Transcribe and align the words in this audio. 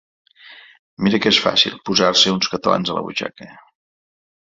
Mira 1.09 1.19
que 1.25 1.33
és 1.35 1.39
fàcil, 1.45 1.77
posar-se 1.91 2.35
uns 2.39 2.53
catalans 2.57 2.93
a 2.93 2.99
la 3.01 3.05
butxaca! 3.11 3.53